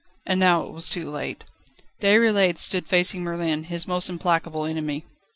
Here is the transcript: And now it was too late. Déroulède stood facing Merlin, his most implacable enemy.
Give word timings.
And 0.25 0.39
now 0.39 0.63
it 0.63 0.71
was 0.71 0.89
too 0.89 1.11
late. 1.11 1.43
Déroulède 2.01 2.57
stood 2.57 2.87
facing 2.87 3.21
Merlin, 3.21 3.65
his 3.65 3.87
most 3.87 4.09
implacable 4.09 4.65
enemy. 4.65 5.05